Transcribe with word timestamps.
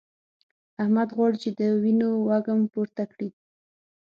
احمد 0.81 1.09
غواړي 1.15 1.37
چې 1.43 1.49
د 1.59 1.61
وينو 1.81 2.09
وږم 2.27 2.59
پورته 2.73 3.03
کړي. 3.11 3.29